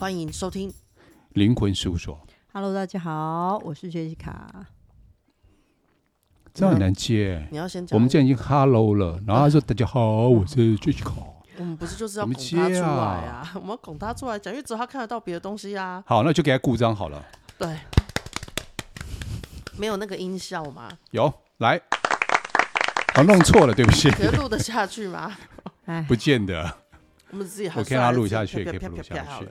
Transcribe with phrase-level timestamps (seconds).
[0.00, 0.72] 欢迎收听
[1.34, 2.18] 灵魂事务所。
[2.54, 4.32] Hello，大家好，我是 Jessica。
[6.54, 7.94] 这很难接，你要先讲。
[7.94, 11.12] 我们现在已经 Hello 了，然后他说：“大家好，我是 Jessica。”
[11.58, 13.52] 我们不是就是要拱他出来啊？
[13.56, 16.02] 我们要拱他出来讲，因为只有他看得到别的东西啊。
[16.06, 17.22] 好，那就给他鼓掌好了。
[17.58, 17.78] 对，
[19.76, 20.90] 没有那个音效吗？
[21.10, 21.78] 有，来。
[23.14, 24.10] 好，弄错了，对不起。
[24.12, 25.36] 可以录得下去吗？
[26.08, 26.78] 不见得。
[27.32, 29.46] 我们自己我看他录下去，可以录下去。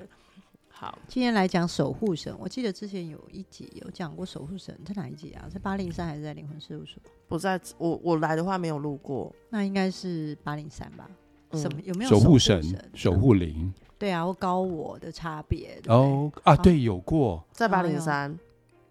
[0.79, 2.33] 好，今天来讲守护神。
[2.39, 5.45] 我记得之前有一集有讲过守护神，在哪一集啊？
[5.53, 7.03] 在八零三还是在灵魂事务所？
[7.27, 11.05] 不在，我我来的话没有录过，那应该是八零三吧？
[11.51, 13.73] 什么有没有守护神、守护灵？
[13.97, 18.39] 对啊，或高我的差别哦啊，对，有过在八零三。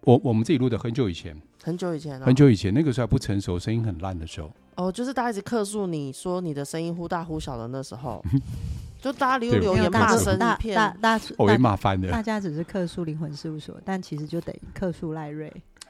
[0.01, 4.51] 我我们自己录的很久以前，很久以前，很久以前，那个时候还不成熟，声音很烂的时候。
[4.75, 8.23] 哦，就是大家一直客诉你说你的声音忽大忽小的那时候。
[9.01, 12.11] 就大家留留言骂声一片，大大我被骂翻了。
[12.11, 15.47] 大家只是客诉灵魂事务所，但其实就等于客诉赖瑞。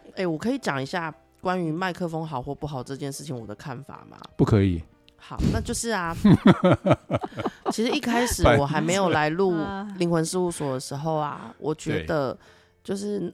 [0.10, 4.18] 哎、欸，我可以讲一下关于麦克风好或不好这件事情我的看法吗？
[4.36, 4.84] 不可以。
[5.18, 6.16] 好，那就是啊。
[7.72, 9.56] 其实一开始我还没有来录
[9.98, 12.38] 灵魂事务所的时候啊，我觉得
[12.84, 13.34] 就是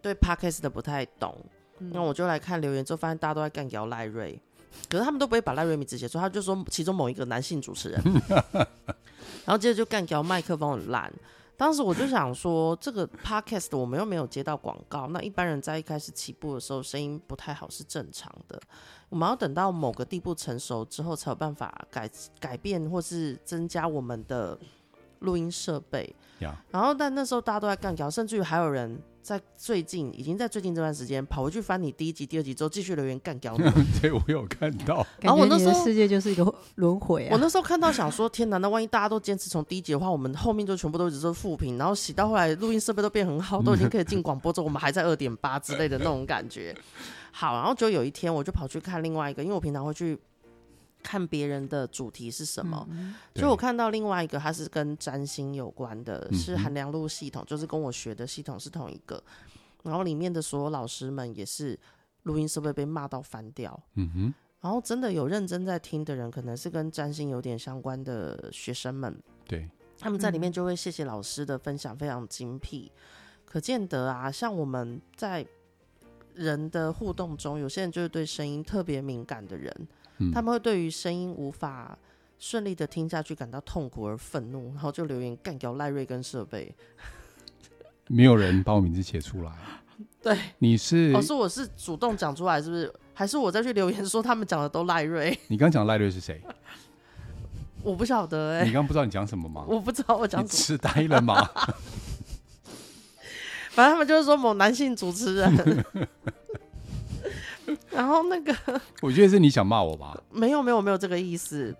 [0.00, 1.36] 对 Podcast 的不太懂，
[1.78, 4.40] 那我就来看留言之后，发现大家都在干掉赖瑞。
[4.88, 8.02] 可是他们都不会把赖瑞米直接说，他就说其中某一个男性主持人，
[9.44, 11.12] 然后接着就干掉麦克风很烂。
[11.56, 18.58] 当时我就想说，这个 podcast 我们又没有接到广告，那一般人在一开始起步的时候声音不太好是正常的。
[19.10, 24.58] 我们要等到某个地步成熟之后，才有办法改改变或是增加我们的
[25.20, 26.14] 录音设备。
[26.40, 26.54] Yeah.
[26.70, 29.00] 然后但那时候大家都在干掉，甚至于还有人。
[29.22, 33.62] 在最近，已经在最近这段时间跑回去翻你第一集、第二集之后，继续留言干掉你。
[34.00, 35.06] 对，我有看到。
[35.20, 37.28] 然后我那时候世界就是一个轮回啊。
[37.32, 46.74] 我那时候看到想说，天哪，那万一大家都坚持从第一集的话，我们后面就全部都一直是负评，然后洗到后来录音设备都变很好，都已经可以进广播之后，我们还在二点八之类的那种感觉。
[47.30, 50.18] 好，然后就有一天，我就跑去看另外一个，因为我平常会去。
[51.02, 59.22] 看别人的主题是什么，嗯、所以我看到另外一个，它是跟占星有关的，嗯、是韩良路系统，就是跟我学的系统是同一个。
[59.82, 61.78] 然后里面的所有老师们也是
[62.24, 63.80] 录音设备被骂到翻掉。
[63.94, 64.34] 嗯哼。
[64.60, 69.18] 然后真的有认真在听的人，可能是跟占星有点相关的学生们，
[69.48, 69.66] 对，
[69.98, 72.92] 他们在里面就会谢谢老师的分享，非常精辟。
[72.94, 73.00] 嗯、
[73.46, 75.46] 可见得啊，像我们在
[76.34, 79.74] 人的互动中，有些人就是对声音特别敏感的人。
[80.32, 81.98] 他们会对于声音无法
[82.38, 86.74] 顺利的听下去感到痛苦而愤怒，然后就留言干掉赖瑞跟设备。
[88.08, 89.52] 没有人把我名字写出来。
[90.22, 91.12] 对，你是？
[91.14, 92.92] 哦，是我是主动讲出来，是不是？
[93.14, 95.38] 还是我再去留言说他们讲的都赖瑞？
[95.48, 96.42] 你刚讲赖瑞是谁？
[97.82, 98.64] 我不晓得哎、欸。
[98.66, 99.64] 你刚不知道你讲什么吗？
[99.68, 100.58] 我不知道我讲什么。
[100.58, 101.36] 痴呆了吗？
[103.70, 105.84] 反正他们就是说某男性主持人。
[107.90, 108.54] 然后那个，
[109.02, 110.16] 我觉得是你想骂我吧？
[110.30, 111.74] 没有没有没有这个意思。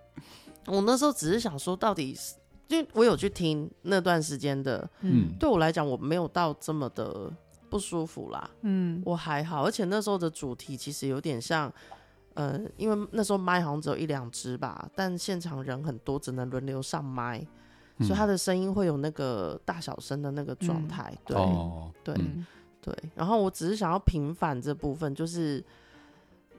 [0.67, 2.35] 我那时候只是想说，到底是，
[2.67, 7.31] 因为我有去听那段时间的，嗯，对我来讲我没有到这么的
[7.67, 9.65] 不舒服啦，嗯，我还好。
[9.65, 11.73] 而且那时候的主题其实有点像，
[12.35, 17.39] 呃，因为那时候麦好像只有一两只吧，但现场人很多，只能轮流上麦，
[17.97, 21.11] 嗯、所以他的声音会有那个大小声的那个状态。
[21.11, 22.45] 嗯、对，哦、对，嗯、
[22.79, 22.95] 对。
[23.15, 25.63] 然后我只是想要平反这部分，就是。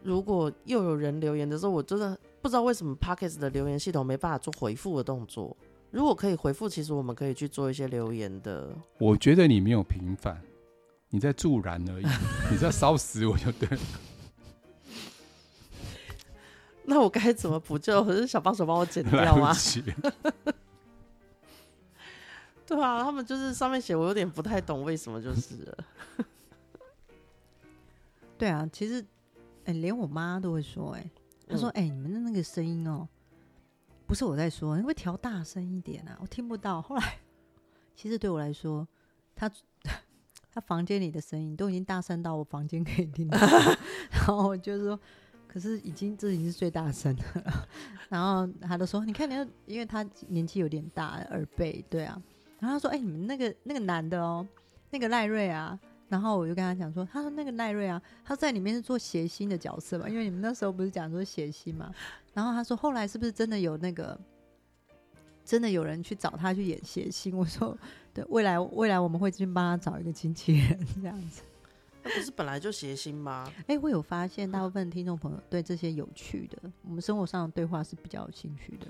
[0.02, 5.56] 如果又有人留言的时候，我真的不知道为什么 Podcast 的留言系统没办法做回复的动作。
[5.90, 8.74] 如果可以回复，其实我们可以去做一些留言的。
[8.98, 10.42] 我觉得你没有平反，
[11.10, 12.06] 你在助燃而已，
[12.50, 13.78] 你在烧死我就对了。
[16.84, 18.02] 那我该怎么补救？
[18.02, 19.54] 可是小帮手帮我剪掉吗？
[22.66, 25.78] 对啊，他们就是上面写，我有点不太懂为什么，就是了。
[28.36, 29.04] 对啊，其实。
[29.64, 31.10] 哎、欸，连我妈都会说、欸，哎，
[31.48, 33.08] 她说，哎、嗯欸，你们的那个声音哦、喔，
[34.06, 36.82] 不是我在说，你会调大声一点啊，我听不到。
[36.82, 37.18] 后来，
[37.94, 38.86] 其实对我来说，
[39.36, 39.50] 他
[40.50, 43.38] 他 房间里的声音都已经大声到我房间可以听到，
[44.10, 44.98] 然后我就说，
[45.46, 47.68] 可是已经这已经是最大声的了。
[48.10, 52.20] 然后他就说，你看，你要，因为他年纪有点大，耳背，对啊。
[52.58, 54.48] 然后他说，哎、欸，你们那个那个男的哦、喔，
[54.90, 55.78] 那个赖瑞啊。
[56.12, 61.90] 然后我就跟他讲说，他说那个赖瑞啊，他在里面是做谐星的角色嘛，因为你们那时候不是讲说谐星嘛。
[62.34, 64.20] 然后他说后来是不是真的有那个，
[65.42, 67.34] 真的有人去找他去演谐星？
[67.34, 67.74] 我说
[68.12, 71.40] 对，未来未来我们会去帮他找一个经纪人这样子。
[72.02, 73.50] 那不是本来就谐星吗？
[73.66, 78.86] 哎，我有发现大部分 听众朋友对这些有趣的，我们生活上的对话是比较有兴趣的。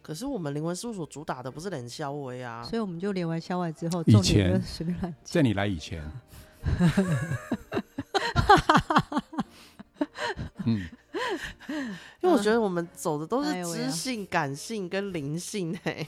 [0.00, 6.04] 可是我们灵魂事务所主打的不是冷笑威啊，所以我们就连完消外之后，以前随便乱在你来以前，
[10.66, 10.88] 嗯，
[12.20, 16.06] 因为我觉得我们走的都是知性、感性跟灵性哎，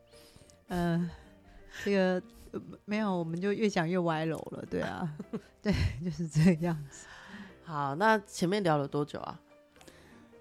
[0.68, 1.08] 嗯，
[1.84, 2.22] 这个
[2.84, 5.08] 没有，我们就越讲越歪楼了，对啊，
[5.62, 5.72] 对，
[6.04, 7.06] 就是这样子。
[7.64, 9.40] 好，那前面聊了多久啊？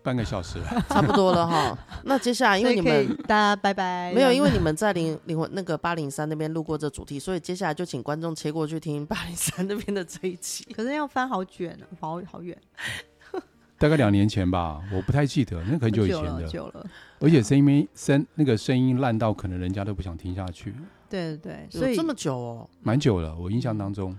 [0.08, 1.78] 半个小时了， 差不多了哈。
[2.06, 4.14] 那接下来，因为你们大家拜拜。
[4.16, 10.64] 没有，因为你们在灵灵魂那个八零三那边路过这主题，所以接下来就请观众切过去听八零三那边的这一期。
[10.74, 12.58] 可是要翻好卷，好好远。
[13.78, 16.48] 大概两年前吧，我不太记得，那很久以前的。
[16.48, 16.86] 久了。
[17.20, 20.74] 而且声音声那个声音烂到可能人家都不想听下去。
[21.10, 24.18] 对对对，所以这么久哦，蛮久了，我印象当中。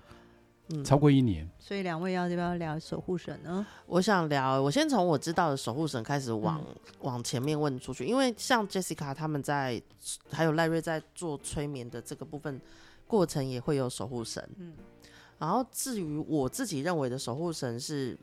[0.70, 3.66] 嗯、超过一年，所以两位要不要聊守护神呢？
[3.86, 9.80] 我想聊，我先从我知道的守护神开始往、嗯、往前面问出去，因为像 Jessica 他们在，
[10.30, 12.60] 还有赖瑞在做催眠的这个部分
[13.06, 14.46] 过程也会有守护神。
[14.58, 14.74] 嗯，
[15.38, 18.18] 然后至于我自己认为的守护神是。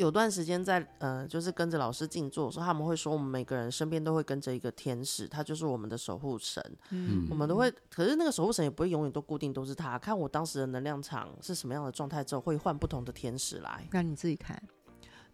[0.00, 6.64] 有段时间在呃，就是跟着老师静坐的时候，他们会说，我们每个人身边都会跟着一个天使，他就是我们的守护神。
[6.88, 13.86] 嗯，我们都会，可是那个守护神也不会永远都固定都是他，看我当时的能量场是什么样的状态之后，会换不同的天使来。
[13.92, 14.58] 那你自己看，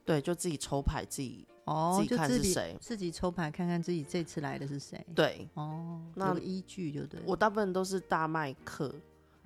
[0.05, 5.07] 对，就自己抽牌，自己哦，自己看是谁，自己抽牌看看自己这次来的是谁。
[5.15, 7.21] 对，哦，那依据就对。
[7.25, 8.93] 我大部分都是大麦克。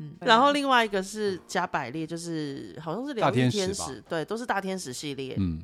[0.03, 5.37] 嗯，然后另外一个是加百列，就是好像是疗愈天使，对，都是大天使系列。
[5.39, 5.63] 嗯，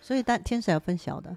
[0.00, 1.36] 所以大天使要分小的。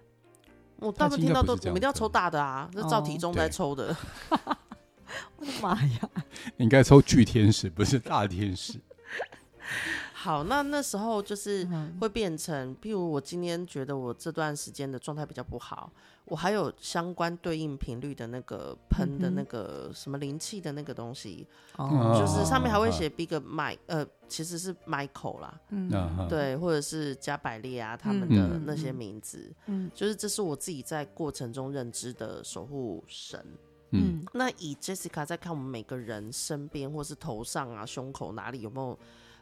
[0.78, 3.96] 我大部分听到都，我们一定要抽大的啊，是照体重在抽的。
[5.36, 6.10] 我的妈呀！
[6.56, 8.80] 你 应该抽巨天使，不是大天使。
[10.22, 11.68] 好，那那时候就是
[12.00, 15.92] 会变成，譬如我今天觉得我这段时间的状态比较不好，
[16.26, 21.48] 我还有相关对应频率的那个喷的那个什么灵气的那个东西，
[21.80, 25.90] 嗯、就是上面还会写 Big Mike，呃，其实是 Michael 啦，嗯，
[26.30, 33.44] 对，或者是加百列啊他们的那些名字，嗯，就是这是我自己在过程中认知的守护神，
[33.90, 39.00] 嗯，那以 Jessica 在看我们每个人身边或是头上啊、胸口哪里有没有？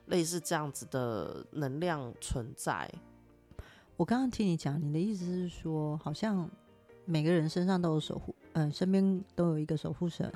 [0.09, 2.87] 类似这样子的能量存在。
[3.97, 6.49] 我刚刚听你讲，你的意思是说，好像
[7.05, 10.31] 每个人身上都有守护，嗯、呃，身边都有一个守护神。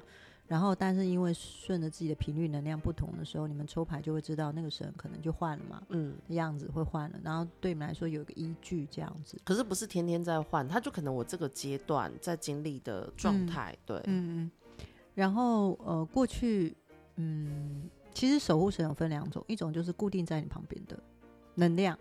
[0.45, 7.19] 然后，但是因为顺着自己的频率能量不同的时候，你们抽牌就会知道那个神可能就换了嘛，嗯，样子会换了。
[7.23, 9.39] 然后对你们来说有一个依据这样子。
[9.45, 14.51] 可是不是天天在换，他就可能我这个阶段在经历的状态，嗯、对，嗯嗯。
[15.15, 16.75] 然后呃，过去
[17.15, 17.89] 嗯。
[18.13, 20.97] 其实守护神有分两种，一种就是固定在你旁边的
[21.55, 21.97] 能量，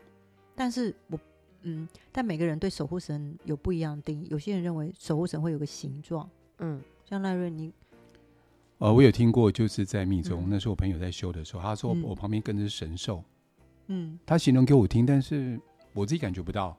[0.54, 1.18] 但是我
[1.62, 4.26] 嗯，但每个人对守护神有不一样的定义。
[4.30, 6.28] 有些人认为守护神会有个形状，
[6.58, 7.72] 嗯，像赖瑞你，
[8.78, 13.22] 呃，我有听过，就是在密宗，嗯、那时候我朋友在修的时候，他说我旁边跟着是神兽，
[13.86, 15.58] 嗯，他形容给我听，但是
[15.92, 16.76] 我自己感觉不到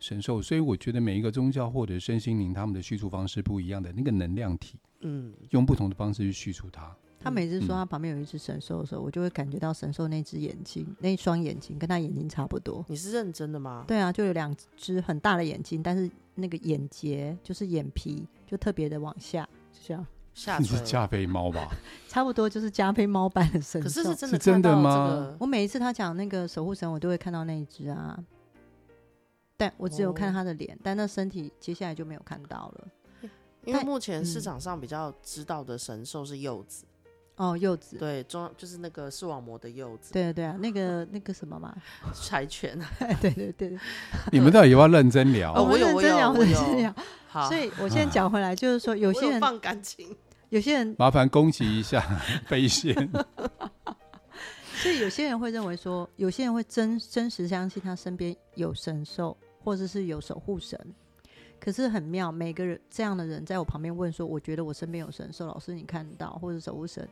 [0.00, 6.94] 神兽，所以我觉得每一个宗教或者身心灵他们的叙述方式不一样的那个能量体，嗯，用不同的方式去叙述它。
[7.20, 12.84] 他每次说他旁边有一只神兽的时候，嗯、我就会感觉到神兽那只眼睛，那一双眼睛跟他眼睛差不多。
[12.88, 13.84] 你是认真的吗？
[13.88, 20.58] 对啊，就有两只很大的眼睛，但是那个眼睫就是眼皮就特别的往下，就这样 下。
[20.58, 21.68] 你是加菲猫吧？
[22.06, 23.88] 差不多就是加菲猫般的神兽。
[23.88, 25.36] 可是是真的、这个、是真的吗？
[25.40, 28.16] 我每一次他讲那个守护神，我都会看到那一只啊，
[29.56, 32.88] 但我只有看他的脸，哦、但那身体接下来就没有看到了。
[33.64, 36.86] 因为目前市场上比较知道的神兽是柚子。
[37.38, 41.74] 哦，柚子对，中就是那个视网膜的柚子，对对啊，那个那个什么嘛，
[42.12, 42.78] 柴犬，
[43.20, 43.78] 对 对对，
[44.32, 45.54] 你们到底要不要认真聊？
[45.54, 46.94] 我认真聊，认真聊。
[47.28, 50.16] 好，所以我现在讲回来，就是说有些人放感情，
[50.48, 52.00] 有些人麻烦攻击一下
[52.46, 53.08] 飞仙。
[54.74, 60.78] 所以有些人会认为说，有些人会真真实相信他身边有神兽，或者是有守护神。
[61.60, 67.06] 可是很妙，每个人这样的人在我旁边问说：“我觉得我身边有神兽，老师你看到或者守护神，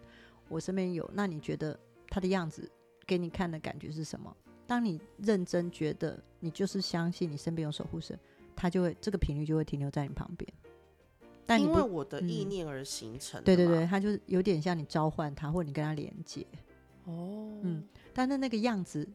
[0.49, 2.71] 我身边有，那你觉得他的样子
[3.07, 4.35] 给你看的感觉是什么？”
[4.67, 8.19] 当你认真觉得你就是相信你身边有守护神，
[8.55, 10.53] 他就会这个频率就会停留在你旁边。
[11.45, 16.45] 但因为我的意念而形成、嗯，对对对，他就是有点像你召唤他，或者你跟他连接。
[17.05, 19.09] 哦，嗯，但是那个样子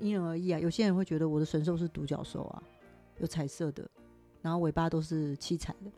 [0.00, 0.58] 因人而异啊。
[0.58, 2.62] 有些人会觉得我的神兽是独角兽啊，
[3.18, 3.86] 有彩色的。
[4.46, 5.90] 然后尾巴都是七彩的。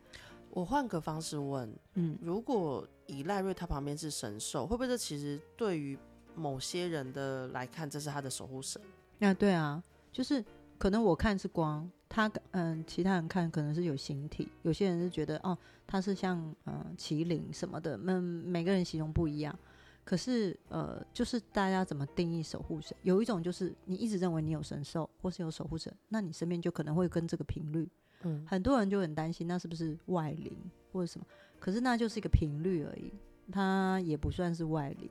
[0.49, 5.95] 我换个方式问，嗯，如果以赖瑞他旁边是神兽，会不会这其实对于
[6.33, 8.81] 某些人的来看，这是他的守护神？
[9.19, 10.43] 那、啊、对啊，就是
[10.79, 19.55] 可能我看是光，他嗯，其他人看可能是有形体，有些人是觉得哦，他是像嗯麒麟什么的，嗯，每个人形容不一样。
[20.03, 22.97] 可是呃，就是大家怎么定义守护神？
[23.03, 27.87] 有一种就是你一直认为你有神兽或是有守护神，那你身边就可能会跟这个频率。
[28.23, 30.55] 嗯，很多人就很担心，那是不是外灵
[30.91, 31.25] 或者什么？
[31.59, 33.11] 可是那就是一个频率而已，
[33.51, 35.09] 它也不算是外灵。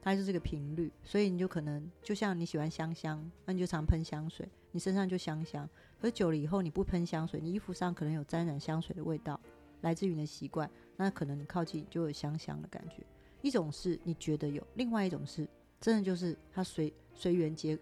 [0.00, 5.68] 它就是个频率，所以你就可能就像你喜欢香香，那你就常喷香水，你身上就香香。
[6.00, 9.38] 可是久了以后，你不喷香水，你衣服上可能有沾染香水的味道，
[9.80, 13.04] 来自于你的习惯，那可能你靠近就有香香的感觉。
[13.42, 15.46] 一种是你觉得有，另外一种是
[15.80, 17.76] 真的就是它随随缘接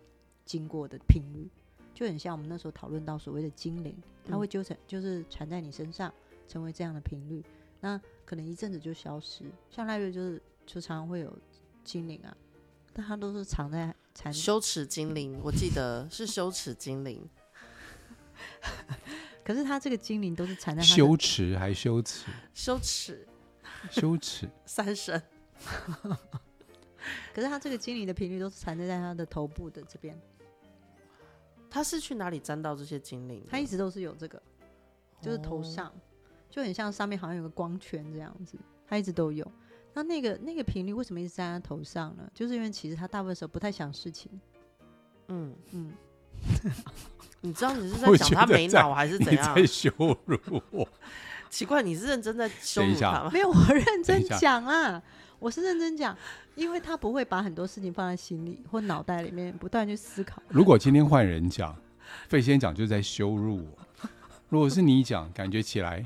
[0.44, 1.49] 经过的频率，
[1.97, 6.12] 就很像我们那时候讨论到所谓的精灵，它会纠缠，就是缠在你身上，
[6.47, 7.43] 成为这样的频率。
[7.81, 11.37] 那可能一阵子就消失，像赖瑞就是就常常会有。
[11.87, 12.37] 精灵啊，
[12.93, 17.25] 但它都是藏在残羞耻精灵，我记得是羞耻精灵。
[19.45, 22.26] 可是他这个精灵都是缠在羞耻还羞耻？
[22.53, 23.25] 羞耻，
[23.88, 25.23] 羞耻 三神。
[27.33, 30.21] 可是他这个精灵的频率都是缠在在他的头部的这边。
[31.76, 33.45] 他是去哪里沾到这些精灵？
[33.50, 34.42] 他一直都是有这个，
[35.21, 35.92] 就是头上、哦、
[36.49, 38.56] 就很像上面好像有个光圈这样子，
[38.87, 39.47] 他一直都有。
[39.92, 42.30] 那那个那个频率为什么一直在他头上呢？
[42.33, 44.40] 就是因为其实他大部分时候不太想事情。
[45.28, 45.92] 嗯嗯，
[47.43, 49.55] 你知道你是在讲他没脑还是怎样？
[49.55, 49.91] 在羞
[50.25, 50.38] 辱
[50.71, 50.88] 我？
[51.49, 53.31] 奇怪，你是认真在羞辱他吗？
[53.33, 55.00] 没有，我认真讲啊，
[55.38, 56.17] 我是认真讲，
[56.55, 60.43] 因为他不会把很多事情放在心里或脑袋里面，不断去思考。
[60.49, 61.75] 如果今天换人讲，
[62.29, 64.09] 费先讲就是在羞辱我。
[64.49, 66.05] 如果是你讲，感觉起来。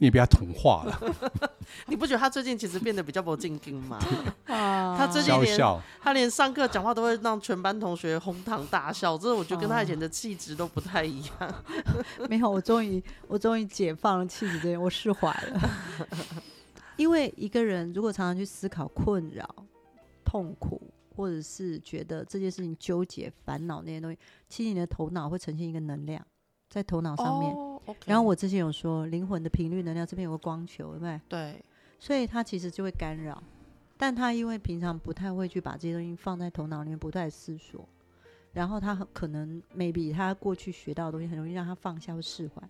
[0.00, 0.98] 你也被他同化了，
[1.86, 3.98] 你不觉得他最近其实变得比较不正经吗？
[4.48, 11.54] 他最近连他连上课讲话都会让全班同学哄堂大笑，这我觉得跟他以前的气质都不太一样。
[12.30, 15.60] 没有，我终于我终于解放了气质这些，我释怀了。
[16.96, 19.46] 因为一个人如果常常去思考困扰、
[20.24, 20.80] 痛苦，
[21.14, 26.26] 或者是觉得这件事情纠结、烦恼那些东西，其实你的头脑会呈现一个能量
[26.70, 27.54] 在头脑上面。
[27.90, 27.96] Oh.
[27.96, 28.04] Okay.
[28.06, 31.20] 然后我之前有说，灵魂的频率能量这边有个光球，对不对？
[31.28, 31.64] 对。
[31.98, 33.42] 所以它其实就会干扰，
[33.98, 37.86] 但他因为平常不太会去把这些东西放在头脑里面，不断思索，
[38.54, 42.62] 然后他很可能 maybe 他过去学到的东西很容易让他放下或释怀，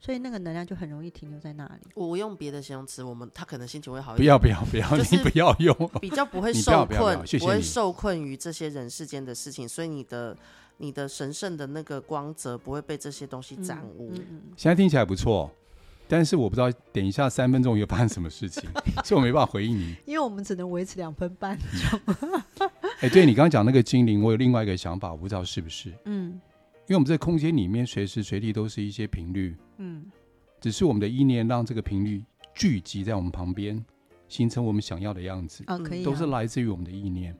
[0.00, 1.90] 所以那个能量就很容易停留在那里。
[1.94, 4.24] 我用别的形容词，我们他可能心情会好一点。
[4.24, 10.36] 不要不要不要，你不要用，比较不会 受困，不会受困于这些人世间的事情，所以你的。
[10.80, 14.12] 你的神圣的那个光泽不会被这些东西沾污。
[14.14, 15.50] 嗯嗯、现在听起来不错，
[16.06, 18.62] 但是我不知道等一下三分钟又发生什么事情，
[19.04, 19.96] 所以我没办法回应你。
[20.06, 22.00] 因为我们只能维持两分半钟。
[23.00, 25.92] 哎，对你刚刚讲那个精灵，我有另外一个想法，我不知道是不是。
[26.04, 26.40] 嗯，
[26.88, 29.54] 因为我们在空间里面随时随地都是一些频率。
[29.76, 30.10] 嗯，
[30.58, 33.84] 只是我们的意念让这个频率聚集在我们旁边，
[34.26, 35.62] 形成我们想要的样子。
[35.66, 37.36] 啊，可以、啊，都是来自于我们的意念。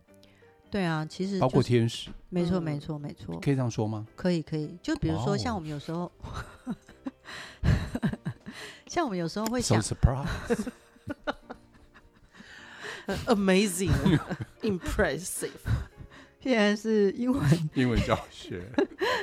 [0.70, 4.06] 对啊，其实、就是、包括天使，没错，没错，没错，可以这样说吗？
[4.14, 4.76] 可以，可以。
[4.82, 6.12] 就比如说，像我们有时候.
[8.86, 9.96] 像我们有时候会想 So
[16.40, 17.42] 现在是英文
[17.74, 18.64] 英文教学，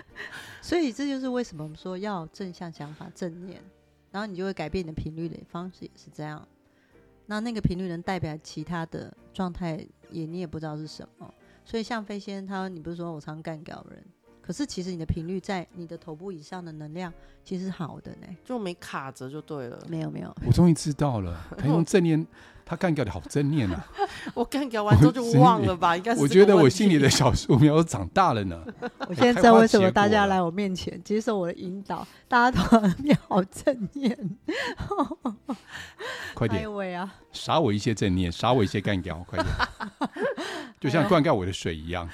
[0.62, 3.62] 所以这就是为什么我们说要正向想法、正念，
[4.12, 6.48] 然后你就会改变你的频率的方式，也是这样。
[7.25, 11.34] 那那个频率能代表其他的状态，也你也不知道是什么。
[11.63, 14.05] 所以像飞仙他，你不是说我常干掉人，
[14.46, 17.12] 可是其实你的频率在你的头部以上的能量
[17.44, 19.80] 其实是好的呢，就没卡着就对了。
[19.88, 22.25] 没有没有，我终于知道了， 他用正念，
[22.64, 23.88] 他干掉的好正念啊！
[24.36, 26.22] 我干掉完之后就忘了吧，应该是。
[26.22, 28.64] 我觉得我心里的小树苗长大了呢。
[29.10, 34.38] 我现在知道为什么大家来我面前接受我的引导，大家都变好正念。
[36.36, 36.70] 快点！
[37.00, 40.20] 啊，撒我一些正念，撒我一些干掉，快点！
[40.80, 42.08] 就像灌溉我的水一样。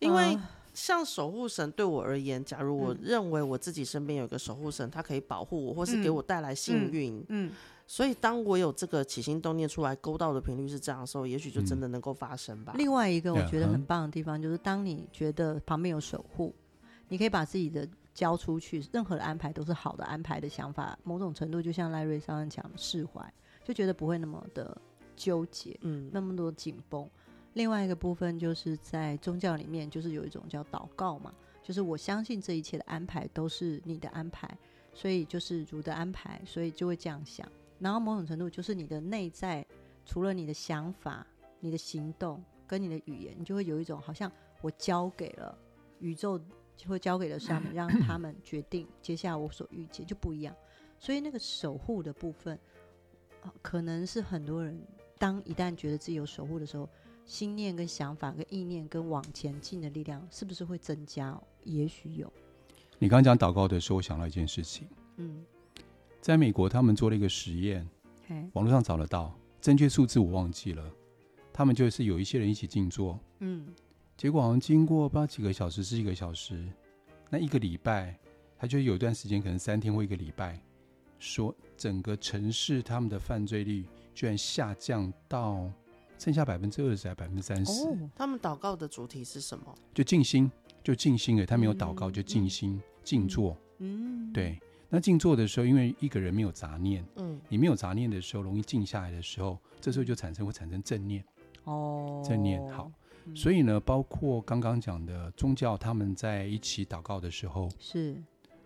[0.00, 0.38] 因为
[0.74, 7.52] 像守护神对我而言，假如我认为我自己身边有一个守护神，他可以保护我，或是给我带来幸运，嗯，嗯，
[7.86, 12.74] 所以当我有这个起心动念出来勾到的频率是这样的时候，也许就真的能够发生吧。
[12.76, 16.54] 另外一个我觉得很棒的地方，就是当你觉得旁边有守护，
[17.08, 23.32] 你可以把自己的交出去，任何的安排都是好的安排的想法，某种程度就像赖瑞刚刚讲的释怀。
[23.64, 24.76] 就觉得不会那么的
[25.16, 27.08] 纠结，嗯，那么多紧绷。
[27.54, 34.48] 另外一个部分就是在宗教里面，就是有一种叫祷告嘛，就是我相信这一切的安排都是你的安排，
[34.92, 37.50] 所以就是主的安排，所以就会这样想。
[37.78, 39.64] 然后某种程度就是你的内在，
[40.04, 41.26] 除了你的想法、
[41.60, 44.30] 你的行动跟你的语言，你就会有一种好像
[44.60, 45.56] 我交给了
[46.00, 46.38] 宇宙
[46.76, 50.54] 就会交给了上面，让他们决定接下来我所遇见就不一样。
[50.98, 52.58] 所以那个守护的部分，
[53.62, 54.80] 可能是很多人
[55.18, 56.88] 当一旦觉得自己有守护的时候，
[57.24, 61.40] 心念跟想法跟意念跟往前进的力量，是不是会增加？
[61.64, 62.32] 也许有。
[62.98, 64.86] 你刚刚讲祷告的时候，我想到一件事情。
[65.16, 65.44] 嗯，
[66.20, 67.88] 在美国他们做了一个实验，
[68.52, 70.90] 网络上找得到，正确数字我忘记了。
[71.52, 73.66] 他们就是有一些人一起静坐，嗯。
[74.16, 76.64] 结果好像经过不知道几个小时，是一个小时，
[77.30, 78.16] 那一个礼拜，
[78.56, 80.60] 他就有一段时间，可能三天或一个礼拜，
[81.18, 85.68] 说整个城市他们的犯罪率居然下降到
[86.24, 87.82] 剩下百分之二十还百分之三十。
[87.82, 89.74] 哦，他们祷告的主题是什么？
[89.92, 90.50] 就静心，
[90.82, 93.54] 就静心诶，他没有祷告，就静心静坐。
[93.76, 94.58] 嗯，对。
[94.88, 101.22] 那静坐的时候，因为一个人没有杂念，嗯，你没有杂念的时候，容易静下来的时候，这时候就产生会产生正念。
[101.64, 102.90] 哦，正念好。
[103.34, 108.16] 所以呢，包括刚刚讲的宗教，他们在一起祷告的时候，是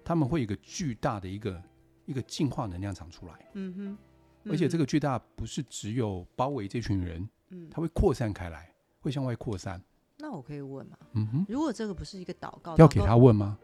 [0.04, 1.60] 他们会有一个巨大的一个
[2.06, 3.32] 一个净化能量场出来。
[3.54, 9.82] 嗯哼，而且这个巨大不是只有包围这群人，嗯，它会扩散开来，会向外扩散。
[10.16, 10.96] 那我可以问吗？
[11.12, 13.58] 嗯哼，如果这个不是一个祷告，要给他问吗？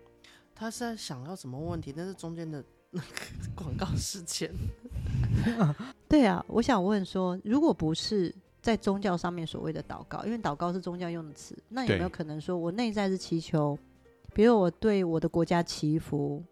[0.55, 1.93] 他是在想要什么问题？
[1.97, 3.07] 但是中间的那个
[3.55, 4.53] 广告事件。
[6.09, 8.35] 对啊，我想问说，如果不是。
[8.65, 13.79] 在宗教上面所谓的祷告，因为祷告是宗教用的词，那有没有可能说我内在是祈求，
[14.33, 16.43] 比如我对我的国家祈福，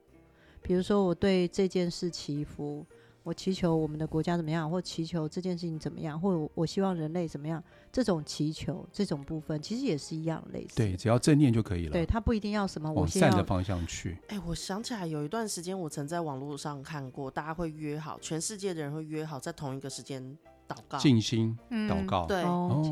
[0.60, 2.84] 比如说我对这件事祈福，
[3.24, 7.62] 我祈求我们的国家怎么样，或祈求这件事情怎么样，或者我希望人类怎么样，
[7.92, 10.74] 这种祈求这种部分其实也是一样类似。
[10.76, 11.92] 对，只要正念就可以了。
[11.92, 14.18] 对，他不一定要什么，往善的方向去。
[14.28, 20.36] 哎、欸，我想起来有一段时间，我曾在网络上看过，大家会约好，全世界的人会约好在同一个时间。
[20.72, 22.44] 祷告、静心、祷告，对，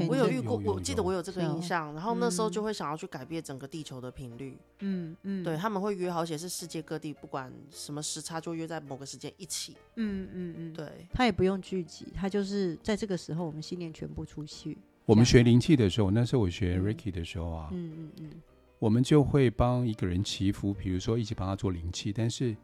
[0.09, 14.79] 我有遇过，我记得我有这个印象，然后那时候就会想要去改变整个地球的频率，嗯嗯，对，他们会约好，而且是世界各地，不管什么时差，就约在某个时间一起，嗯嗯嗯，对，他也不用聚集，他就是在这个时候，我们信念全部出去。
[15.07, 18.31] 我们学灵气的时候，那时候我学 Ricky 的时候啊，嗯嗯嗯，
[18.79, 22.57] 我们就会帮一个人祈福，比如说一起帮他做灵气，但是。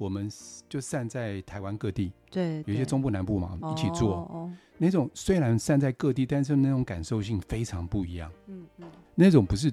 [0.00, 0.26] 我们
[0.66, 4.14] 就散在台湾各地，对，有些中部南部嘛，一起做。
[4.32, 8.32] 哦，那种虽然散在各地，但是那种感受性非常不一样。
[8.46, 9.70] 嗯嗯，那种不是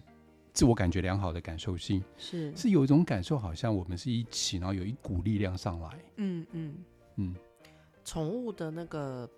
[0.52, 5.98] 自我感觉良好的感受性，是是有一种感受，好像我们是一起，然后有一股力量上来。
[6.18, 6.76] 嗯嗯
[7.16, 7.36] 嗯，
[8.04, 9.30] 宠物的那个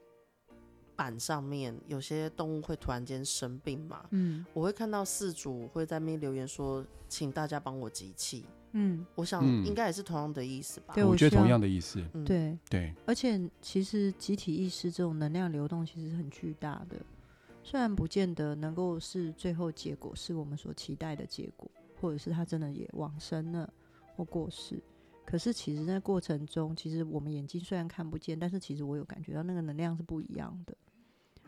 [0.95, 4.08] 板上面，有些动物会突然间生病嘛。
[4.10, 8.43] 嗯，我会看到饲主会在那边留言说，请大家帮我集气。
[8.73, 10.93] 嗯，我想应该也是同样的意思吧。
[10.93, 12.03] 对，我觉得同样的意思。
[12.13, 16.97] 嗯、对对，而且其实集体意识这种能量流动其实很巨大的，
[17.63, 23.67] 虽然不见得能够是最后结果是我们所期待的结果，或者是他真的也往生了
[24.15, 24.79] 或过世，
[25.25, 30.75] 可是其实在过程中，其实我们眼睛虽然看不见，但是其实我有感觉到那个能量是不一样的。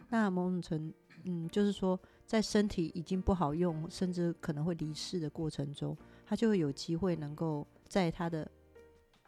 [0.10, 0.91] 那某种程，
[1.25, 5.95] 嗯，就是说在身体已经不好用，甚至可能会离世的过程中。
[6.31, 8.49] 他就会有机会能够在他的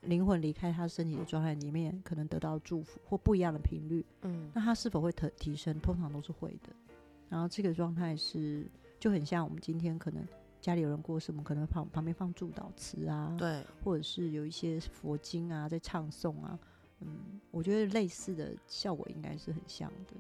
[0.04, 4.06] 灵魂离开他身体的状态里面，可能得到祝福或不一样的频率。
[4.22, 5.78] 嗯，那他是否会提提升？
[5.82, 6.70] 通常都是会的。
[7.28, 8.66] 然后这个状态是
[9.02, 10.26] 就很像我们今天可能
[10.62, 16.58] 家里有人过世，我们可能旁旁边放祝祷词啊，对，或者是有一些佛经啊在唱诵啊。
[17.02, 20.14] 嗯，我觉得类似的效果应该是很像的。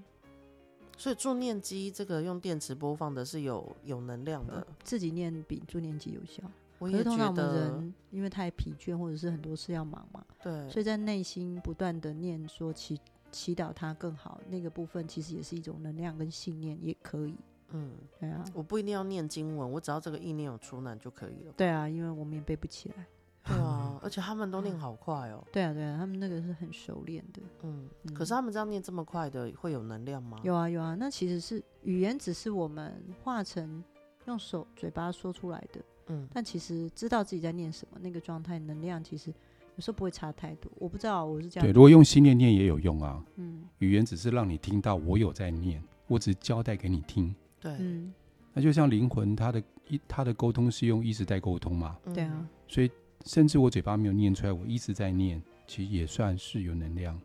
[0.97, 6.43] 所以助念机这个用电池播放的是有有能量的，自己念比助念机有效。
[6.91, 12.99] 可是通常我们人因为太疲倦，或者是很多事要忙嘛，对，所以在内心不断的念说祈
[13.31, 17.35] 祈祷他更好，那个部分其实也是一种能量跟信念，也可以。
[17.75, 21.53] 嗯，对啊，我不一定要念经文，我只要这个意念有出来就可以了。
[21.57, 23.07] 对啊，因为我们也背不起来。
[23.45, 25.43] 对啊， 而且他们都念好快哦。
[25.51, 27.41] 对啊，对啊，他们那个是很熟练的。
[27.63, 30.39] 嗯，可是他们这样念这么快的，会有能量吗？
[30.43, 30.93] 有啊，有啊。
[30.93, 33.83] 那其实是语言，只是我们化成
[34.27, 35.81] 用手嘴巴说出来的。
[36.07, 39.33] 嗯，但其实知道自己在念什么，那个状态能量其实
[39.75, 40.71] 有时候不会差太多。
[40.75, 41.67] 我不知道我是这样。
[41.67, 43.23] 对，如果用心念念也有用啊。
[43.35, 47.33] 嗯，语言只是让你听到我有在念，我只交代给你听。
[47.59, 48.13] 对，嗯，
[48.53, 51.97] 那就像灵魂，它的一它的沟通是用意识在沟通嘛。
[52.13, 52.91] 对啊，所以
[53.25, 57.19] 甚至我嘴巴没有念出来，我一直在念，其实也算是有能量。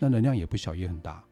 [0.00, 1.24] 那能量也不小，也很大。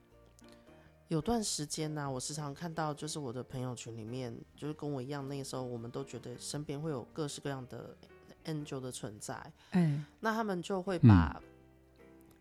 [1.08, 7.96] 有段时间呢、啊，我时常看到，就是我的朋友圈里面，就是跟我一样，那个时候我们都觉得身边会有各式各样的
[8.44, 9.52] angel 的存在。
[9.72, 11.40] 嗯，那他们就会把，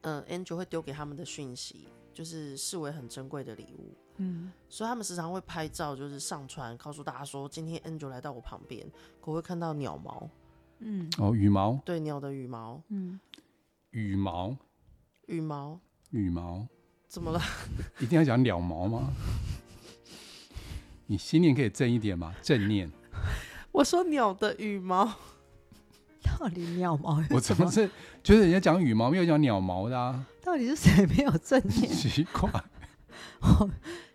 [0.02, 3.94] 嗯、呃，angel 会丢给他们的讯息，就是视为很珍贵的礼物。
[4.18, 8.90] 嗯，所以他们时常会拍照，就是上传，告诉大家说今天 Angel 来到我旁边，
[9.22, 10.30] 我会看到鸟毛。
[10.80, 12.82] 嗯，哦，羽毛，对，鸟的羽毛。
[12.88, 13.20] 嗯，
[13.92, 14.58] 羽毛，
[15.28, 15.80] 羽毛，
[16.12, 16.68] 羽毛，
[17.16, 17.42] 怎么了？
[18.00, 19.08] 一定要讲鸟毛吗？
[21.08, 22.36] 你心念可以正一点吗？
[22.42, 22.92] 正念。
[23.72, 25.06] 我说鸟的羽毛，
[26.38, 27.24] 到底鸟毛？
[27.30, 27.90] 我怎么是
[28.22, 30.26] 就是人家讲羽毛，没有讲鸟毛的啊？
[30.44, 31.90] 到底是谁没有正念？
[31.90, 32.52] 奇怪。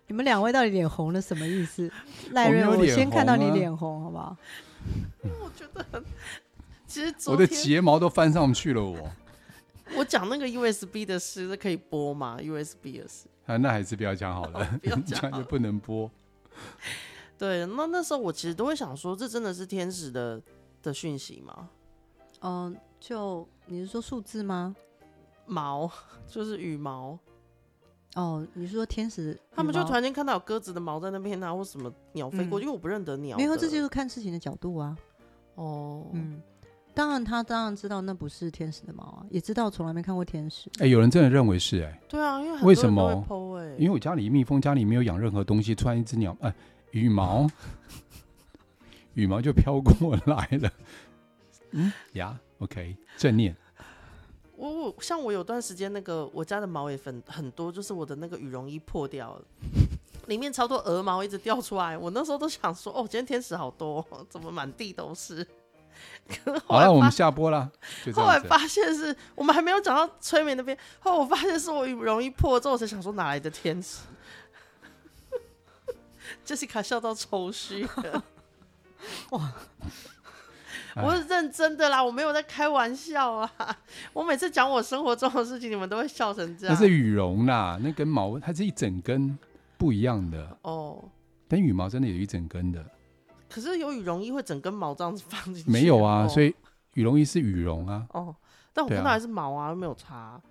[0.05, 1.91] 你们两位到底脸红了什么意思？
[2.33, 4.37] 赖瑞，我先看到你脸红，好不好？
[5.23, 6.03] 我觉得很，
[6.85, 8.83] 其实我的睫毛都翻上去了。
[8.83, 9.11] 我
[9.97, 16.09] 我讲那个 USB 的事是可以播吗？USB 的事啊，那还是不要讲好了，哦、不要讲就 不能播。
[17.37, 20.41] 对，那那时候我其实都会想说，这真的是天使的
[20.83, 21.69] 的讯息吗？
[22.41, 24.75] 嗯，就你是说数字吗？
[25.45, 25.91] 毛
[26.27, 27.17] 就是羽毛。
[28.15, 29.39] 哦，你是说天使？
[29.55, 33.37] 他们就突然间看到有鸽子的毛在那边啊，或什么鸟飞过，嗯、因为我不认得鸟。
[33.37, 34.97] 没有，这就是看事情的角度啊。
[35.55, 36.41] 哦，嗯，
[36.93, 40.69] 当然他当然知道那不是天使的毛啊，也知道从来没看过天使。
[40.79, 42.01] 哎、欸，有人真的认为是哎、欸。
[42.09, 43.25] 对啊，因为为什么？
[43.77, 46.55] 因为我家里蜜蜂家里没有养任何东西，突然一只鸟，哎、呃，
[46.91, 47.49] 羽毛，
[49.15, 50.71] 羽毛就飘过来了。
[51.71, 53.55] 嗯呀、yeah,，OK，正念。
[54.57, 59.45] 我我像我有段时间那个我家的毛也很很多，就是我的那个羽绒衣破掉了，
[60.27, 61.97] 里面超多鹅毛一直掉出来。
[61.97, 65.47] 我那时候都想说，哦，今天天使好多，怎么满地都是？
[66.65, 67.69] 好了，我们下播了。
[68.13, 73.99] 后来发现是我们还没有讲到催眠那边，后来我发现是我羽绒衣破之后，我才想说哪来的天使？
[76.45, 78.23] Jessica 笑到抽虚了，
[79.31, 79.53] 哇！
[81.01, 83.49] 我是认真的啦，我没有在开玩笑啊！
[84.11, 86.75] 我每次讲我生活中的事情，你们都会笑成这样。
[86.75, 89.37] 那是羽绒啦，那根毛它是一整根
[89.77, 91.01] 不一样的哦。
[91.47, 92.85] 但羽毛真的有一整根的。
[93.51, 95.69] 可是有羽绒衣会整根毛这样子放进去？
[95.69, 96.55] 没有啊，哦、所以
[96.93, 98.07] 羽绒衣是羽绒啊。
[98.13, 98.35] 哦，
[98.73, 100.41] 但我看到还是毛啊，没有差。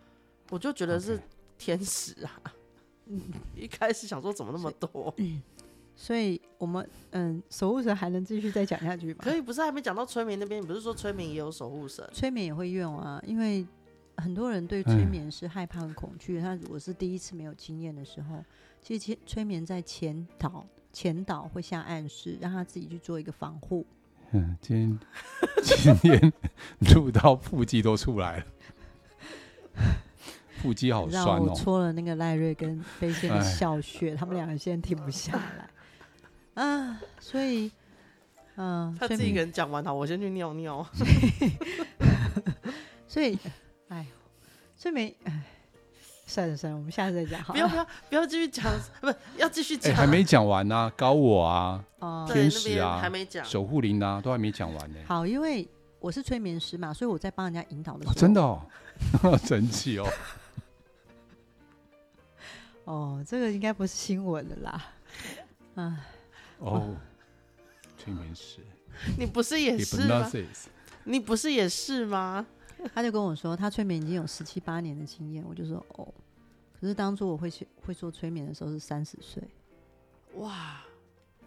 [0.50, 1.18] 我就觉得是
[1.56, 2.40] 天使啊。
[3.56, 5.14] 一开始想说怎么那么多。
[5.96, 9.20] 所以我们嗯，守护神还能继续再讲下去吗？
[9.22, 10.62] 可以，不是还没讲到催眠那边？
[10.62, 12.08] 你不是说催眠也有守护神？
[12.12, 13.66] 催眠也会用啊，因为
[14.16, 16.38] 很多人对催眠是害怕和恐惧。
[16.38, 18.42] 嗯、他如果是第一次没有经验的时候，
[18.80, 23.86] 其实催眠在前导前导会下暗示，让他自己去做一个防护。
[24.32, 24.98] 嗯，今天
[25.64, 26.32] 今天
[26.94, 28.44] 录到腹肌都出来了，
[30.62, 31.46] 腹肌好酸哦。
[31.48, 36.62] 我戳了那个赖瑞跟飞仙的小穴，他们两个现在停不下来。
[36.62, 37.72] 啊，所以，
[38.56, 40.86] 嗯，他自己一个人讲完，好，我先去尿尿。
[43.08, 43.38] 所以，
[43.88, 44.06] 哎，
[44.76, 45.39] 所以没，哎，
[46.30, 47.42] 算了算了，我们下次再讲。
[47.42, 50.90] 好，不要不要不要继续讲，不要继续讲， 还没讲完呢。
[50.96, 51.84] 高我啊，
[52.32, 54.98] 天使啊，还没讲，守护灵啊，都还没讲完呢。
[55.06, 58.62] 好，因为我是催眠师嘛，所以我在帮人家引导的时候，真的哦，
[59.44, 60.06] 神奇哦。
[62.84, 64.82] 哦，这个应该不是新闻的啦，
[65.74, 65.96] 嗯。
[66.58, 66.94] 哦，
[67.98, 68.60] 催眠师，
[69.18, 70.30] 你不是也是吗？
[71.04, 72.46] 你不是也是吗？
[72.94, 75.44] 他就跟我说，他催眠已经有十七八年的经验。
[75.48, 76.06] 我就说，哦，
[76.80, 77.50] 可是当初我会
[77.84, 79.42] 会做催眠的时候是三十岁，
[80.36, 80.82] 哇！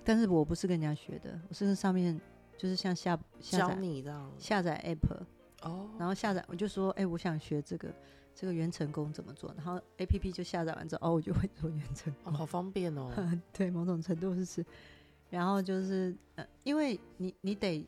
[0.03, 2.19] 但是我不是跟人家学的，我是上面
[2.57, 3.77] 就是像下下载
[4.37, 5.17] 下载 app
[5.61, 7.93] 哦，然后下载我就说，哎，我想学这个
[8.35, 13.11] 这个元成功怎么做，然后 app 就下载完之后，哦，我就会做元成功，好方便哦。
[13.53, 14.65] 对，某种程度是是。
[15.29, 17.87] 然后就是，呃，因为你你得，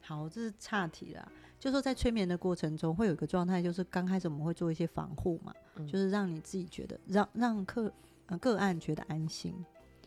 [0.00, 1.32] 好，这是岔题了。
[1.58, 7.92] 就说在催眠的过程中，会有一个状态，就是刚开始我们会做一些防护嘛，嗯、就是让你自己觉得，让让客
[8.26, 9.54] 呃个案觉得安心，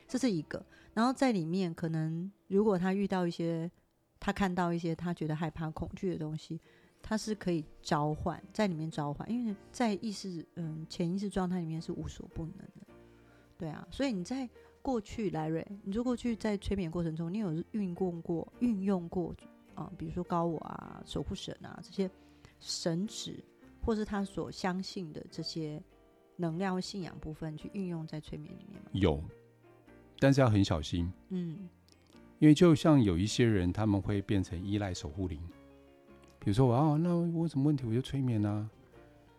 [0.08, 0.64] 这是一个。
[0.94, 3.70] 然后在里面，可能如果他遇到一些，
[4.20, 6.60] 他看到一些他觉得害怕、恐惧的东西，
[7.02, 12.94] 他是可以召唤，在里面召唤，因为在意识嗯潜意识状态里面是无所不能的，
[13.58, 14.50] 对啊，所以你在。
[14.84, 19.32] 过去，莱瑞，你说过去在催眠过程中，你有运用过、运用过
[19.82, 22.10] 啊、呃，比如说高我啊、守护神啊这些
[22.60, 23.44] 神职，
[23.84, 25.82] 或是他所相信的这些
[26.36, 28.90] 能量和信仰部分，去运用在催眠里面吗？
[28.94, 29.24] 有，
[30.20, 31.12] 但是要很小心。
[31.30, 31.68] 嗯，
[32.40, 35.40] 因为就像有一些人，他们会变成依赖守护灵，
[36.40, 38.70] 比如说我啊，那我有什么问题我就催眠啊，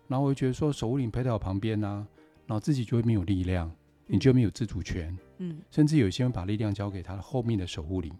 [0.08, 2.06] 然后我就觉得说守护灵陪在我旁边啊，
[2.46, 3.70] 然后自己就会没有力量。
[4.04, 8.12] 你就没有自主权，嗯，甚至有些人把力量交给他的后面的守护灵，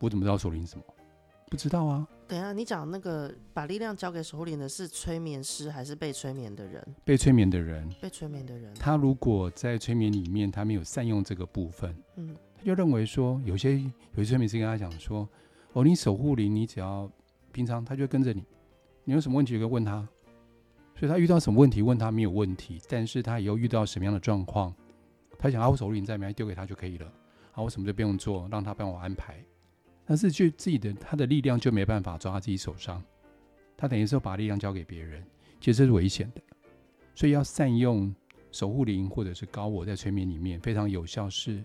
[0.00, 0.82] 我怎么知道守护灵什么？
[1.50, 2.06] 不知道啊。
[2.26, 6.86] 等一下，你讲那个把力量交给守护灵的是催眠师还是被催眠的人？
[7.04, 7.88] 被催眠的人。
[8.02, 8.74] 被催眠的人。
[8.74, 13.80] 他如果在催眠里面，他没有善用这个部分，嗯，他就认为说，有些
[14.14, 15.26] 有些催眠师跟他讲说，
[15.72, 17.10] 哦，你守护灵，你只要
[17.50, 18.44] 平常他就跟着你，
[19.04, 20.06] 你有什么问题就问他，
[20.96, 24.74] 所以他遇到什么问题问他没有问题，但是他以后遇到什么样的状况，
[25.38, 27.10] 他想啊，我守护灵在没，丢给他就可以了，
[27.52, 29.42] 好，我什么都不用做，让他帮我安排。
[30.08, 33.04] 但是就自己的他的力量就没办法抓在自己手上，
[33.76, 35.22] 他等于说把力量交给别人，
[35.60, 36.40] 其实这是危险的，
[37.14, 38.10] 所以要善用
[38.50, 41.62] 守护灵或者是高我在催眠里面非常有效，是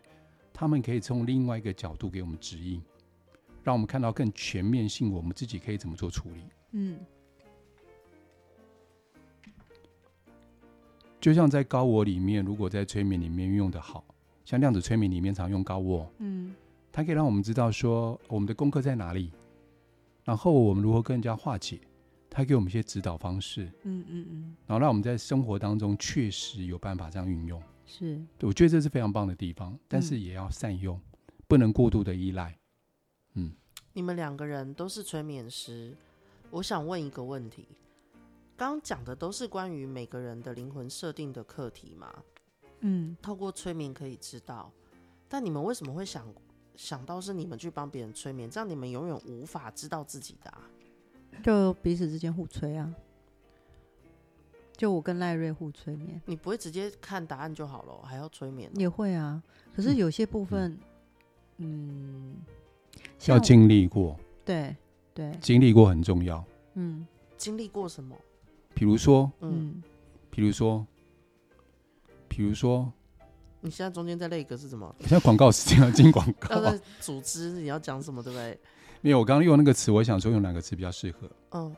[0.52, 2.84] 他们可以从另外一个角度给我们指引，
[3.64, 6.42] 让我们看到更全面性，我们自己可以怎么做处理。
[6.72, 7.00] 嗯，
[11.22, 14.04] 就像在高我里面，如果在催眠里面运用的好，
[14.44, 16.54] 像量子催眠里面常用高我，嗯。
[16.96, 19.32] 它可以让我们知道说我们的功课在哪里，
[20.24, 21.82] 然后我们如何跟人家化解，
[22.30, 27.60] 它给我们一些指导方式，嗯嗯嗯，然后让我们在生活当中确实有办法这样运用。
[27.88, 31.02] 是，我觉得这是非常棒的地方，但是也要善用，
[31.48, 32.56] 不能过度的依赖。
[33.34, 33.52] 嗯，
[33.92, 35.98] 你们两个人都是催眠师，
[36.52, 37.68] 我想问一个问题，
[38.56, 42.14] 刚刚讲的都是关于每个人的灵魂设定的课题吗？
[42.82, 44.72] 嗯，透过催眠可以知道，
[45.28, 46.32] 但你们为什么会想？
[46.76, 50.70] 想到是你们去帮别人催眠，这样你们永远无法知道自己的啊。
[51.44, 52.94] 就彼此之间互催啊。
[54.76, 58.70] 就我跟赖瑞互催眠，你不会直接看答案就好了，还要催眠？
[58.76, 59.42] 也会啊，
[59.76, 60.78] 可是有些部分，
[61.58, 62.36] 嗯，嗯，
[63.28, 64.20] 要经历过。
[64.44, 64.76] 对
[65.14, 66.44] 对，经历过很重要。
[66.74, 67.06] 嗯，
[67.38, 68.18] 经历过什么？
[68.74, 69.82] 比如说，嗯，
[70.32, 70.86] 比如说，
[72.28, 72.92] 比如说。
[73.64, 74.94] 你现在中间在那个是什么？
[75.00, 76.54] 现在广告时间要进广告。
[76.54, 78.60] 要在组织你要讲什么，对不对？
[79.00, 81.30] 没有，我刚刚用那个词，我想说用哪个词比较适合？
[81.52, 81.74] 嗯，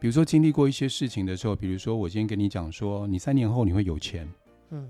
[0.00, 4.26] 比如说经历过一些事情的时候，比如说我今天跟你讲说，你三年后你会有钱，
[4.70, 4.88] 嗯，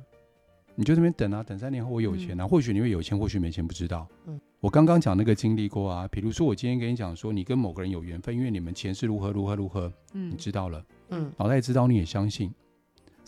[0.76, 4.06] 你就这边等啊，等三年后我有钱啊，嗯、或许你会有钱，或许没钱，不知道。
[4.26, 12.54] 嗯，我刚刚讲那个经历过啊，比如说我今天跟你讲说，你跟某个人有缘分，因为你们前世如何如何如何，嗯，你知道了，嗯，脑袋也知道，你也相信。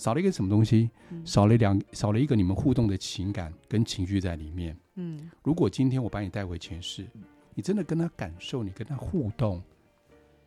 [0.01, 0.89] 少了一个什么东西？
[1.27, 4.75] 少了两，少了一个你们互动的情感跟情绪在里面。
[4.95, 7.07] 嗯，如果今天我把你带回前世，
[7.55, 9.63] 你真的跟他感受，你跟他互动，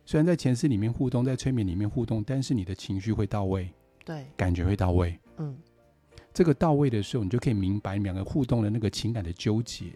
[0.04, 3.70] 虽然在前世里面互动，在催眠里面互动，但是你的情绪会到位，
[4.04, 5.16] 对，感觉会到位。
[5.36, 5.56] 嗯，
[6.32, 9.92] 这个到位的时候，你就可以明白两个互动的那个情感的纠结。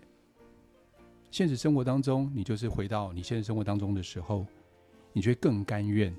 [1.32, 4.46] 现实生活当中，你就是回到你现实生活当中的时候，
[5.12, 6.14] 你就会更甘愿。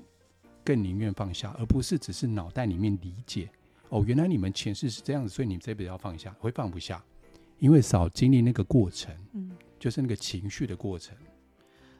[0.70, 3.50] 更宁愿放下，而不是只是脑袋里面理解。
[3.88, 7.04] 哦，原来你们前世是这样子，所以你们这辈子要放下，会放不下，
[7.58, 11.16] 因为少经历那个过程，嗯，就是那个情绪的过程。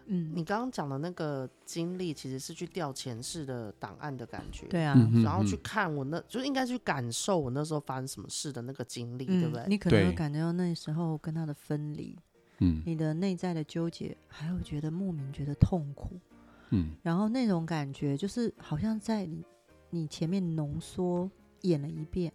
[0.07, 9.65] 嗯，你刚刚讲的那个经历，其实是去调前世的档案的感觉，对啊，然后去看我那，就应该去感受我那时候发生什么事的那个经历，嗯、对不对？
[9.67, 12.17] 你可能会感觉到那时候跟他的分离，
[12.59, 16.21] 嗯，你的内在的纠结，还有觉得莫名觉得痛苦。
[16.71, 19.45] 嗯，然后那种感觉就是好像在你
[19.91, 21.31] 你前面浓缩
[21.63, 22.33] 演了一遍，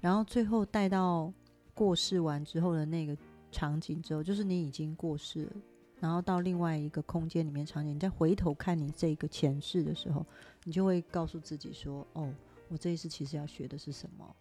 [0.00, 1.32] 然后最后带到
[1.74, 3.16] 过世完之后的那个
[3.50, 5.52] 场景之后，就是你已经过世了，
[6.00, 10.24] 然后到另外一个空间里面场景，你再回头看你这个前世的时候，
[10.64, 12.32] 你就会告诉自己说：“哦，
[12.68, 14.36] 我这一世其实要学的是什么。”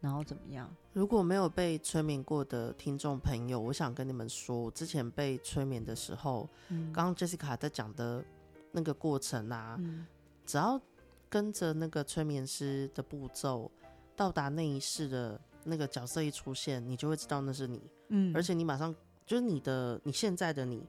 [0.00, 0.66] 然后怎么样？
[0.94, 8.24] 如果没有被催眠过的听众朋友，我想跟你们说，我之前被催眠的时候，嗯、刚刚 Jessica 在讲的
[8.72, 10.06] 那个过程啊，嗯、
[10.46, 10.80] 只要
[11.28, 13.70] 跟着那个催眠师的步骤，
[14.16, 17.82] 到达那一世的那个角色一出现，你就会知道那是你。
[18.08, 18.94] 嗯，而且你马上
[19.26, 20.82] 就是你的，你现在的你，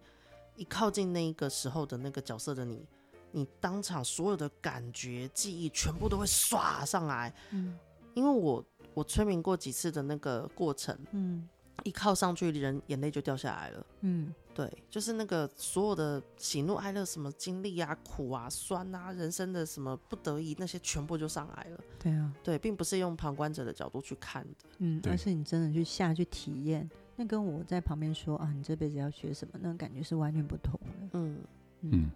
[0.56, 2.88] 一靠近那一个时候的那个角色的你，
[3.32, 7.34] 你当场所有的感觉、记忆全部都会刷上来。
[7.50, 7.78] 嗯，
[8.14, 8.64] 因为我。
[8.94, 11.48] 我催眠过几次的那个过程，嗯，
[11.84, 21.80] 一靠上去，人眼泪就掉下来了，嗯，对，就是那个所有的喜怒哀乐，什么经历啊、苦啊、酸啊，人生的什么不得已，那些全部就上来了。
[21.98, 31.10] 对啊，对，并不是用旁观者的角度去看的，嗯，而是你真的去下去体验，那跟我在旁边说啊，你这辈子要学什么，那种感觉是完全不同的。
[31.14, 31.38] 嗯
[31.82, 32.12] 嗯，嗯，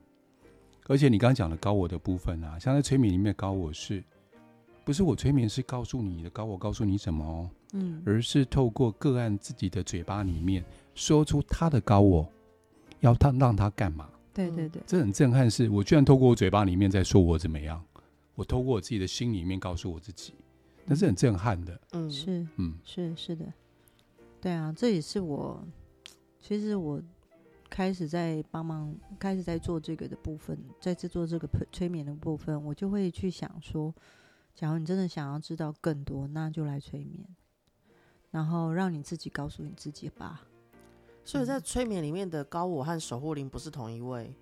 [0.88, 4.04] 而且你刚刚讲的高我的部分啊，像在催眠里面，高我是。
[4.86, 12.26] 不是我催眠师告诉你的高我告诉你什么哦，嗯，而是透过个案自己的嘴巴里面说出他的高我
[13.00, 14.08] 要他让他干嘛？
[14.34, 17.84] 对对对，这很震撼是，是我居然透过我嘴巴里面在说我怎么样，
[18.36, 20.34] 我透过我自己的心里面告诉我自己，
[20.86, 21.82] 那是很震撼的。
[21.94, 23.46] 嗯，是，嗯，是是的，
[24.40, 25.66] 对啊，这也是我
[26.40, 27.02] 其实我
[27.70, 33.94] 开始在帮忙，开始在做这个的部分，在制作这个催眠的部分，我就会去想说，
[34.56, 37.28] 假如你真的想要知道更多，那就来催眠，
[38.32, 40.44] 然后让你自己告诉你自己吧。
[41.26, 44.34] 所以在催眠里面的高我和守护灵不是同一位，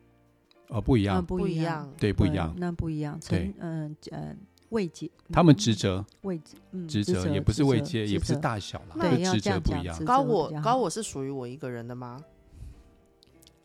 [0.68, 4.36] 哦，不一样，不一样，对，不一样，那不一样，对，嗯呃，
[4.70, 10.06] 位阶，他们职责位置，职责也不是位阶，也不是大小了，对，职责不一样。
[10.06, 12.22] 高我高我是属于我一个人的吗？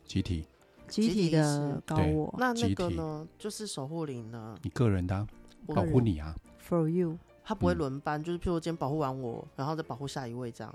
[0.05, 0.47] 集体，
[0.87, 3.27] 集体的高我，那那个呢？
[3.37, 4.57] 就是守护灵呢？
[4.63, 5.27] 你个人的
[5.73, 6.35] 保护你啊
[6.67, 10.73] ，For you，他不会轮班，就是譬如今天保护完我，然后再保护下一位这样。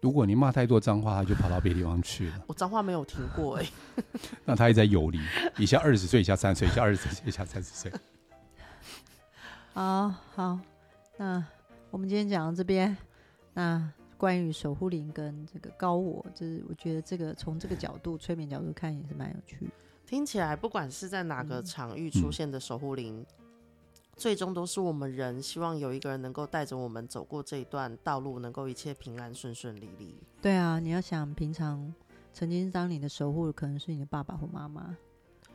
[0.00, 2.42] 如果你骂太多脏话，他就跑到别地方去了。
[2.46, 3.66] 我脏话没有停过哎。
[4.44, 5.18] 那他也在游离，
[5.56, 7.92] 一下二十岁，一下三十岁，一下二十岁，一下三十岁。
[9.74, 10.58] 好好，
[11.16, 11.44] 那
[11.90, 12.96] 我们今天讲到这边，
[13.54, 13.92] 那。
[14.18, 19.70] 关于守护灵跟这个高我，就是我觉得这个从这个角度催眠角度看也是蛮有趣的。
[20.04, 23.26] 听起来不管是在哪个场域出现的守护灵，嗯、
[24.18, 30.16] 最终都是我们人希望有一个人能够带着我们走过这一段道路，能够一切平安顺顺利利。
[30.42, 31.94] 对啊，你要想平常
[32.32, 34.96] 曾经当你的守护可能是你的爸爸或妈妈，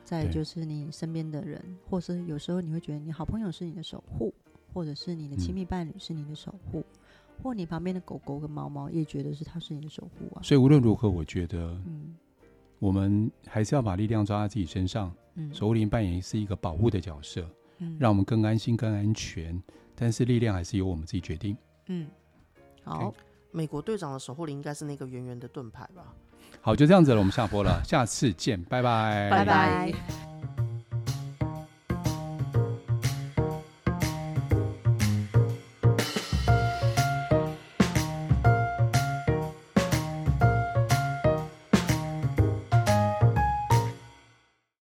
[0.06, 4.34] 再就是你身边的人，或是有时候你会觉得你好朋友是你的守护，
[4.74, 6.80] 或者是你的亲密伴侣是你的守护。
[6.80, 7.00] 嗯
[7.42, 10.42] 或你旁边的狗狗跟猫猫也觉得是它是你的守护啊。
[10.44, 12.16] 所以无论如何，我觉得，嗯，
[12.78, 15.12] 我们还是要把力量抓在自己身上。
[15.34, 17.46] 嗯，守护灵扮演是一个保护的角色，
[17.84, 19.62] 嗯，让我们更安心、更安全。
[19.96, 21.56] 但是力量还是由我们自己决定。
[21.88, 22.08] 嗯，
[22.84, 23.14] 好，Okay?
[23.52, 26.14] 美国队长的守护灵应该是那个圆圆的盾牌吧？
[26.62, 30.33] 好，就这样子了，我们下播了，下次见，拜拜，拜拜。